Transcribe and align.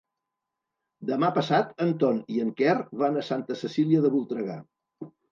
Demà 1.09 1.27
passat 1.33 1.83
en 1.85 1.91
Ton 2.03 2.21
i 2.35 2.41
en 2.43 2.49
Quer 2.61 2.73
van 3.01 3.19
a 3.19 3.25
Santa 3.27 3.57
Cecília 3.59 4.01
de 4.07 4.11
Voltregà. 4.15 4.57